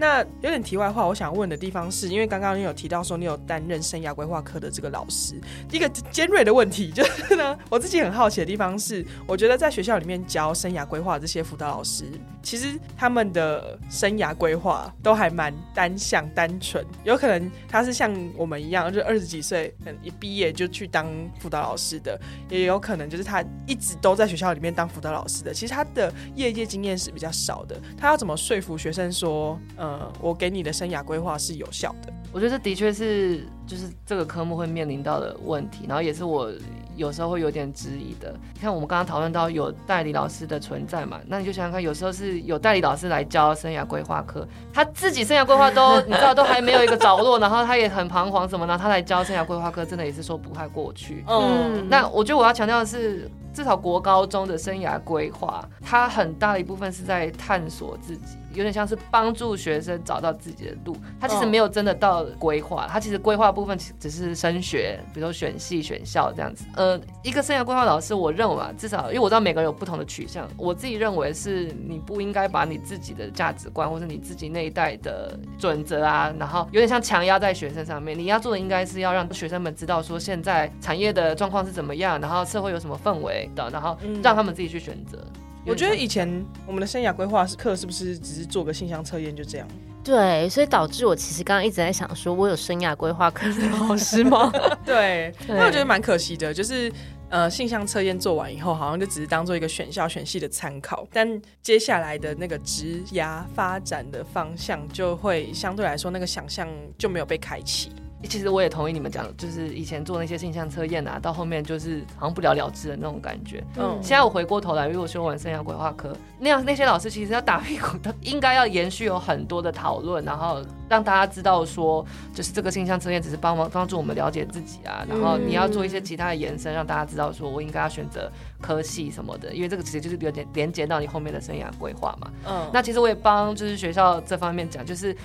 [0.00, 5.38] 那有点题外话，我想问的地方是，因为刚刚你有提到说你有担任生涯规划科的这个老师，
[5.70, 12.06] 一个尖锐的问题就是呢，我自己很好奇的地方是，我觉得在学校里面教生涯规划这些辅导老师，
[12.42, 21.06] 其实他们的生涯规划都还蛮单向、单纯，有可能他是像我们一样，就二十几岁，一毕业就去当
[21.38, 29.89] 辅导老师的，也有可能就是他一直都在学校里面当辅导老师的，其实他的业界经验是比较少的，他要怎么说服学生说，嗯？
[29.90, 32.12] 呃，我给你的生涯规划是有效的。
[32.32, 36.50] 我觉得这的确是，就是这个科目会面临到的问题，然后也是我
[36.96, 38.32] 有时候会有点质疑的。
[38.54, 48.78] 你看，我们刚刚讨论到有代理老师的存在嘛，那你就想想看，有时候是有代理老师来教生涯规划课，他自己生涯规划都你知道都还没有一个着落，然后他也很彷徨什么呢？
[48.80, 51.24] 他来教生涯规划课，真的也是说不太过去。
[51.26, 53.28] 嗯，那我觉得我要强调的是。
[53.52, 60.96] 至少国高中的生涯规划，它很大的一部分是在探索自己，有点像是帮助学生找到自己的路。
[61.20, 66.64] 他其实没有真的到规划，他其实规划部分只是升学，比如说选系、选校这样子。
[66.76, 78.18] 呃，一个生涯规划老师，我认为啊，至少因为我知道每个人有不同的取向，我自己认为是你不应该把你自己的价值观或者你自己那一代的准则啊，然后有点像强压在学生上面。
[78.18, 83.48] 你要做的应该是要让学生们知道说现在产业的状况是怎么样，然后社会有什么氛围。
[83.54, 85.18] 的，然后让他们自己去选择。
[85.66, 89.68] 我觉得以前我们的生涯规划课是不是只是做个性向测验就这样？
[90.02, 94.50] 对，所以导致我其实刚刚一直在想，说我有生涯规划课的老师吗？
[94.84, 96.92] 对，那我觉得蛮可惜的，就是。
[97.32, 106.68] 呃性向测验做完以后，好像就只是当做一个选校选系的参考，但接下来的那个职涯发展的方向就会相对来说那个想象
[106.98, 107.92] 就没有被开启。
[108.28, 113.64] 其实我也同意你们讲，就是以前做那些性向测验啊，到后面就是好像不了了之的那种感觉。
[113.78, 122.04] 嗯现在我回过头来，如果修完生涯规划科，那样那些老师其实要打屁股，他 应该要延续有很多的讨论，然后让大家知道说，
[122.34, 128.30] 就是这个性向测验只是帮忙帮助我们了解自己啊，然后你要做一些其他的延伸，让大家知道说我应该要选择
[128.60, 132.30] 科系什么的，因为这个其实就是有点连接到你后面的生涯规划嘛。
[132.46, 135.16] 嗯，那其实我也帮就是学校这方面讲，就是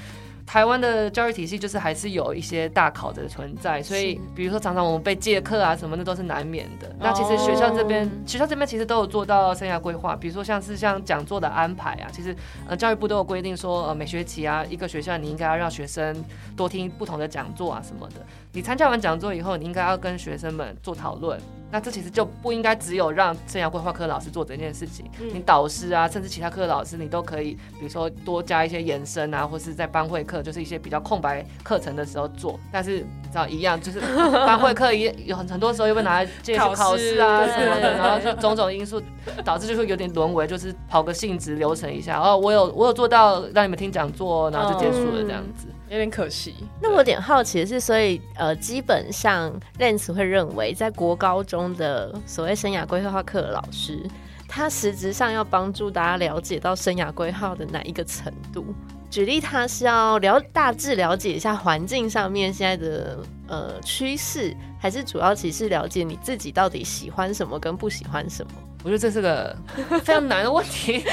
[0.45, 6.95] 台湾的教育体系就是还是有一些大考的存在，所以比如说常常我们被借课啊什么的都是难免的。
[6.99, 12.35] 那其实学校这边，学校这边其实都有做到生涯规划，比如说像是像讲座的安排啊，其实
[12.67, 16.23] 呃教育部都有规定说，呃每学期啊一个学校你应该要让学生
[16.55, 18.25] 多听不同的讲座啊什么的。
[18.55, 21.37] 你参加完讲座以后，你应该要跟学生们做讨论。
[21.71, 32.57] 那这其实就不应该只有让生涯规划科老师做这件事情，你导师啊，甚至其他科的老师，你都可以，比如说多加一些延伸啊，或是在班会课，就是一些比较空白课程的时候做。
[32.71, 33.99] 但是你知道一样，就是
[34.47, 39.01] 班会课也有很很多时候又被拿来借去考试考试啊什么的，然后就种种因素
[39.43, 45.67] 导致就会有点沦为，就是跑个性质流程一下，哦，我有我有做到让你们听讲座，然后就结束了这样子。
[45.89, 46.55] 有点可惜。
[46.81, 54.01] 那我有点好奇的是，所以呃，基本上 Lens 会认为，在国高中的所谓生涯规划课的老师，
[54.47, 58.65] 他实质上要帮助大家了解到生涯规划的哪一个程度？
[59.09, 68.51] 举例，他是要了大致了解一下环境上面现在的呃趋势，还是主要其实了解你自己到底喜欢什么跟不喜欢什么？
[68.85, 69.55] 我觉得这是个
[70.03, 71.03] 非常难的问题。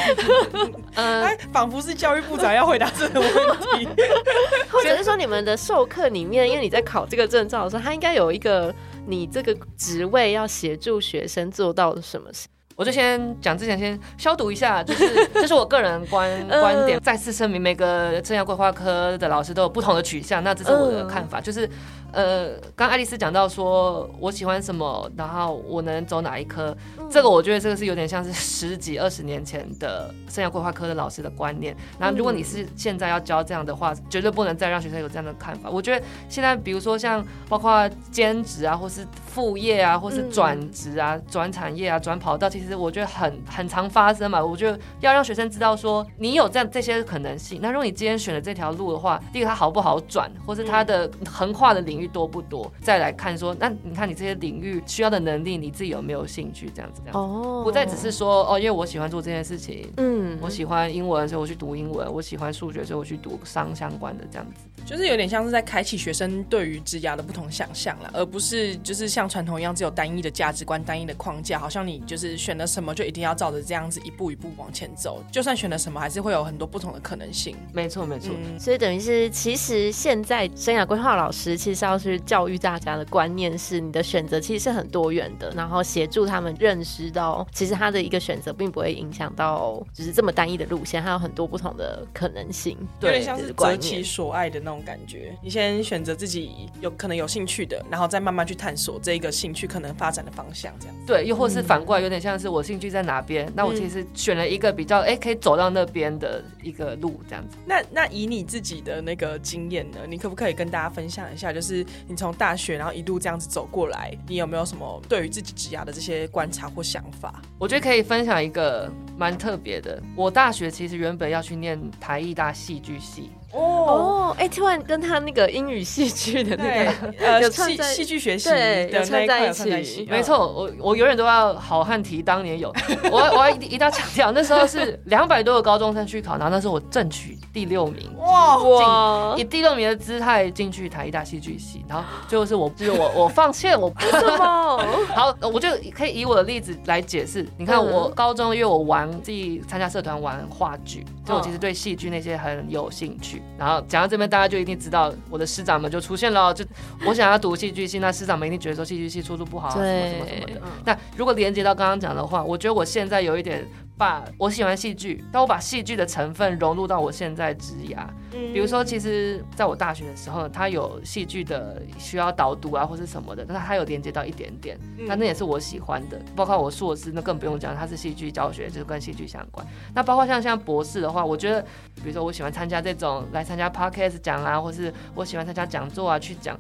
[0.95, 3.89] 嗯、 哎，仿佛是教育部长要回答这个问题。
[4.71, 8.75] 或者是说，你们的授课里面，因为你在考这个证照的时候，它应该有一个
[9.07, 12.47] 你这个职位要协助学生做到什么事？
[12.75, 21.67] 我就先讲之前先消毒一下，就是这是我个人观嗯观点，再次声明，每个生涯规划科的老师都有不同的取向，那这是我的看法，就是
[22.13, 26.77] 呃，刚爱丽丝讲到说我喜欢什么，然后我能走哪一科，
[27.11, 31.75] 这个我觉得这个是有点像是十几二十年前的生涯规划科的老师的观念。
[31.99, 35.71] 那如果你是现在要教这样的话，绝对不能再让学生有这样的看法。
[35.71, 44.45] 我觉得现在比如说像包括兼职啊，或是副业啊，或是转职啊、转产业啊、转跑道，其实我觉得很很常发生嘛。
[44.45, 47.59] 我觉得要让学生知道说你有这样这些可能性。
[47.63, 56.71] 那如果你今天选了这条路的话，第一个它好不好转，或是它的横跨的领域多不多，再来看说，那你看你这些领域需要的能力，你自己有没有兴趣？
[56.75, 57.19] 这样子，这样子。
[57.19, 64.65] 哦不再只是说哦，因为我喜欢做这件事情，嗯我喜欢英文，所以我去读英文；我喜欢数学，所以我去读商相关的这样子。
[64.85, 77.55] 就是有点像是在开启学生对于职涯的不同想象了，而不是就是像传统一样只有单一的价值观、单一的框架，好像你就是选了什么就一定要照着这样子一步一步往前走，就算选了什么，还是会有很多不同的可能性。
[77.73, 78.35] 没错，没错。
[78.37, 92.77] 嗯，所以等于是，其实现在生涯规划老师其实要去教育大家的观念是，你的选择其实是很多元的，然后协助他们认识到，其实他的一个选择并不会影响到就是这么单一的路线，还有很多不同的可能性。
[93.01, 95.37] 对有点像是择其所爱的那种感觉。
[95.43, 100.97] 你先选择自己有可能有兴趣的，然后再慢慢去探索这一个兴趣可能发展的方向，这样。
[101.07, 107.57] 对，又或是反过来，有点像是我兴趣在哪边，那我其实选了一个比较哎、可以走到那边的一个路，这样子。
[107.67, 117.43] 那那以你自己的那个经验呢，你可不可以跟大家分享一下，就是你从大学然后一路这样子走过来，你有没有什么对于自己职涯的这些观察或想法？
[117.59, 120.03] 我觉得可以分享一个蛮特别的。
[120.17, 132.73] 我大学其实原本要去念台艺大戏剧系，哦，哦，哎、突然跟他那个英语戏剧的那个，， 呃，戏有串在戏剧学习有在一起没错，我我永远都要好汉提当年有，
[133.11, 138.11] 我我要一一定要强调，那时候是两百多个高中生去考，然后那时候我正取第六名。
[138.19, 144.79] 哇，哇以第六名的姿态进去台艺大戏剧系，然后最后是我，就是我，我放弃了，我不什么？
[145.15, 147.47] 好，我就可以以我的例子来解释。
[147.59, 153.42] 你看，嗯我高中因为我玩自己参加社团玩话剧，所以我嗯其实对戏剧那些很有兴趣。
[153.59, 156.65] 然后讲到这边，大家就一定知道我的师长们就出现了，就
[157.07, 160.61] 我想要读戏剧系，那师长们一定觉得说戏剧系出路不好啊，什么什么什么的。
[160.65, 163.65] 嗯那如果连接到刚刚讲的话，我觉得我现在有一点
[163.97, 168.05] 把我喜欢戏剧，但我把戏剧的成分融入到我现在职涯。
[168.53, 176.21] 比如说，其实在我大学的时候，它有戏剧的需要导读啊，或是什么的，但是它有连接到一点点，那那也是我喜欢的。
[176.35, 179.65] 包括我硕士，那更不用讲，它是戏剧教学，就是跟戏剧相关。
[179.95, 181.63] 那包括像像博士的话，我觉得，
[181.97, 186.59] 比如说我喜欢参加这种来参加 podcast 讲啊，或是我喜欢参加讲座啊，去讲。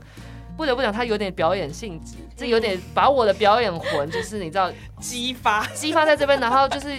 [0.62, 6.96] 不不得不讲，他有点表演性质，这有点把我的表演魂，就是你知道激发激发在这边，然后就是。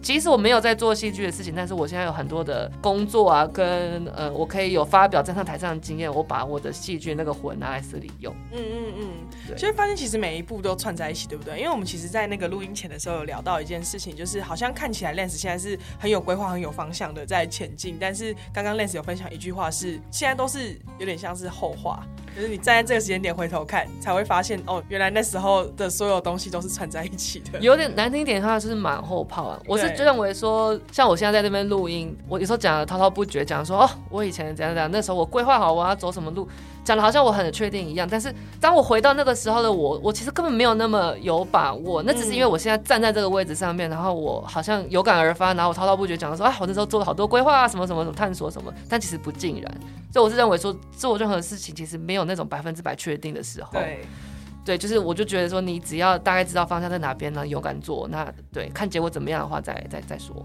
[0.00, 8.34] 即使我没有在做戏剧的事情，但是我现在有很多的工作啊，跟呃，我可以有发表站上台上的经验，我把我的戏剧那个魂拿来私里用。
[8.52, 11.58] 嗯嗯嗯，就会发现其实每一步都串在一起，对不对？
[11.58, 22.06] 因为我们其实，在那个录音前的时候有聊到一件事情，就是好像看起来 Lens 现在是很有规划、很有方向的在前进，但是刚刚 Lens 有分享一句话是，现在都是有点像是后话。
[22.36, 27.58] 就是你站在这个时间点回头看，才会发现哦，原来那时候的所有东西都是串在一起的。
[27.58, 29.60] 有点难听一点的话，就是马后炮啊。
[29.66, 36.48] 我是就认为说，像我现在在那边录音，我有时候讲的滔滔不绝，讲说哦，我以前怎样怎样，那时候我规划好我要走什么路。
[36.84, 42.02] 讲的好像我很确定一样，但是当我回到那个时候的我，我其实根本没有那么有把握。
[42.02, 49.70] 那只是因为我现在站在这个位置上面，然后我好像有感而发，然后我滔滔不绝讲说啊，我那时候做了好多规划啊，什么什么什么探索什么，但其实不尽然。
[50.10, 53.68] 所以我是认为说，做任何事情其实没有那种百分之百确定的时候。
[53.72, 54.00] 对，
[54.68, 60.44] 对，就是我就觉得说，你只要大概知道方向在哪边呢，勇敢做，那对，看结果怎么样的话，再再再说。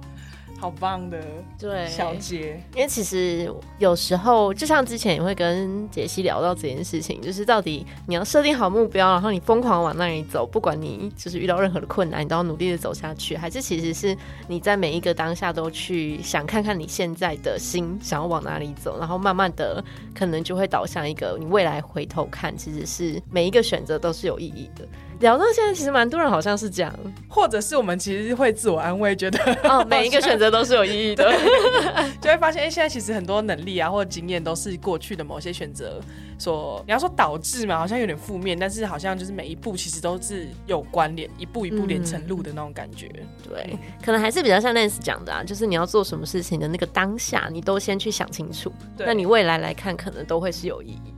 [0.63, 1.21] 好棒的，
[1.59, 1.85] 对。
[1.89, 14.15] 小杰，因为其实有时候就像之前也会跟杰西聊到这件事情，就是到底你要设定好目标，然后你疯狂往那里走，不管你就是遇到任何的困难，你都要努力的走下去，还是其实是
[14.47, 19.83] 你在每一个当下都去想看看你现在的心想要往哪里走，然后慢慢的
[20.15, 24.87] 可能就会导向一个你未来回头看，其实是每一个选择都是有意义的。
[25.19, 26.93] 聊到现在，其实蛮多人好像是这样，
[27.29, 31.29] 或者是我们其实会自我安慰，觉得哦，每一个选择都是有意义的，
[32.21, 35.99] 就会发现，哎，现在其实很多能力啊，或者经验都是过去的某些选择
[36.37, 43.09] 所，你要说导致嘛，好像有点负面，但是好像就是每一步其实都是有关联，一步一步连成路的那种感觉。
[43.43, 51.13] 对，可能还是比较像 Lance 讲的啊，就是你要做什么事情的那个当下，你都先去想清楚，那你未来来看，可能都会是有意义。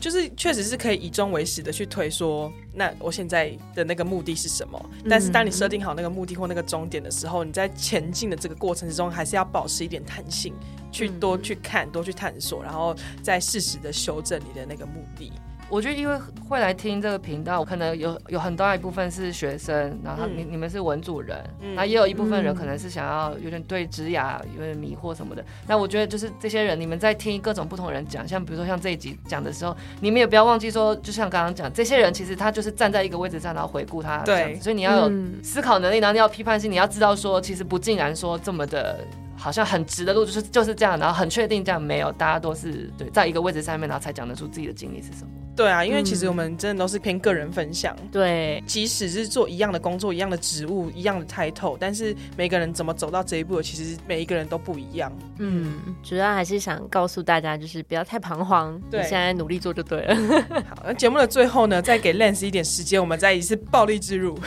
[0.00, 4.90] 就是确实是可以以终为始的去推说，那我现在的那个目的是什么？
[5.08, 10.54] 但是当你设定好那个目的或那个终点的时候，你在前进的这个过程之中，还是要保持一点弹性，
[10.92, 15.32] 去多去看，多去探索，然后再适时的修正你的那个目的。
[15.70, 21.38] 我觉得，因为会来听这个频道，可能有有很大一部分是学生，然后你你们是文主人，
[21.74, 25.44] 那也有一部分人可能是想要有点对职雅有点迷惑什么的。
[25.66, 35.12] 那我觉得就是这些人，你们在听各种不同人讲，像比如说像这一集讲的时候，你们也不要忘记说，就像刚刚讲，这些人其实他就是站在一个位置上，然后回顾他，对，所以你要有
[35.42, 38.98] 思考能力，然后你要批判性，你要知道说，其实不尽然说这么的。
[39.40, 45.30] 好像很直的路就是就是这样，然后很确定这样没有，大家都是对在一个位置上面，然后才讲得出自己的经历是什么。
[45.58, 47.96] 对啊，因为其实我们真的都是偏个人分享。
[48.12, 55.12] 对，即使是做一样的工作、一样的职务、一样的 title，但是每个人怎么走到这一步，其实每一个人都不一样。
[55.38, 60.14] 嗯，主要还是想告诉大家，就是不要太彷徨，对，现在努力做就对了。
[60.70, 64.38] 好，那节目的最后呢，再给 Lance 一点时间，我们再一次暴力之入。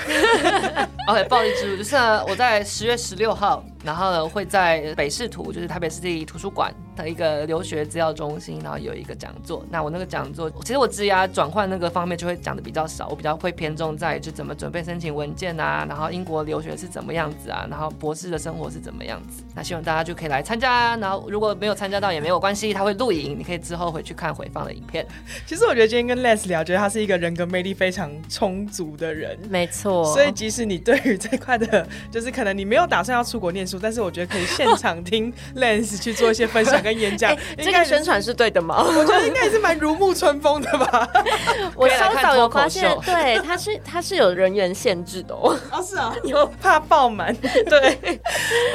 [1.10, 1.98] OK，暴力之入就是
[2.30, 3.62] 我在十月十六号。
[3.84, 9.66] 然后呢，会在北市图，就是台北市立图书馆的一个留学资料中心，然后有一个讲座。
[9.70, 19.44] 那我那个讲座，其实我职涯转换那个方面就会讲的比较少，我比较会偏重在就怎么准备申请文件啊，然后英国留学是怎么样子啊，然后博士的生活是怎么样子。
[19.56, 25.06] 那希望大家就可以来参加，然后如果没有参加到也没有关系，他会录影，你可以之后回去看回放的影片。
[25.48, 30.06] 其实我觉得今天跟 Les 聊，觉得他是一个人格魅力非常充足的人，没错。
[30.14, 34.42] 所以即使你对于这块的，就是可能你没有打算要出国念书，但是我觉得可以。
[34.52, 38.84] 现场听 Lens 去做一些分享跟演讲，这个宣传是对的吗？
[38.84, 41.10] 我觉得应该也是蛮如沐春风的吧。
[41.76, 45.58] 我稍早有发现，对，他是他是有人员限制的哦。
[45.70, 47.36] 啊，是啊， 有怕爆满。
[47.70, 48.20] 对，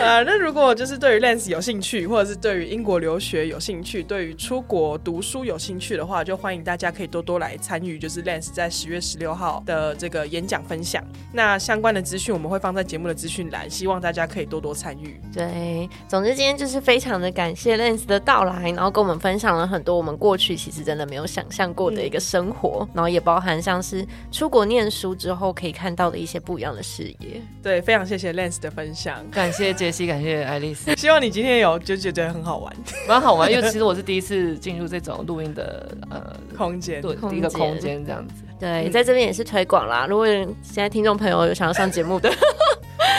[0.01, 11.03] 呃，那如果就是对于 Lens 有兴趣，或者是对于英国留学有兴趣，对于出国读书有兴趣的话，就欢迎大家可以多多来参与，就是 Lens 在十月十六号的这个演讲分享。
[11.33, 15.21] 那相关的资讯我们会放在节目的资讯栏，希望大家可以多多参与。
[15.33, 15.89] 对。
[16.09, 27.41] 总之，今天就是非常的感谢 Lens 的到来，然后跟我们分享了很多我们过去其实真的没有想象过的一个生活，然后也包含像是出国念书之后可以看到的一些不一样的视野。
[27.63, 30.95] 对，非常谢谢 Lance 的分享，感谢杰西，感谢爱丽丝。
[30.99, 32.77] 希望你今天有就觉得很好玩，
[33.09, 38.43] 蛮好玩，因为其实我是第一次进入这种录音的呃空间，对，一个空间这样子。
[38.59, 40.07] 对，在这边也是推广啦。
[40.09, 42.33] 如果现在听众朋友有想要上节目的。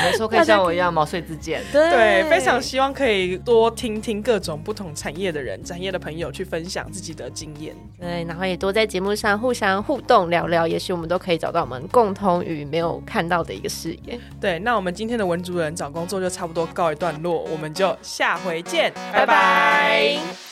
[0.03, 1.61] 没错，可以像我一样毛遂自荐。
[1.71, 7.75] 对，非常希望可以多听听各种不同产业的人、产业的朋友去分享自己的经验。
[7.99, 14.19] 对，然后也多在节目上互相互动聊聊，也许我们都可以找到我们共同与没有看到的一个视野。
[14.39, 20.46] 对，那我们今天的文主人找工作就差不多告一段落，我们就下回见，拜拜。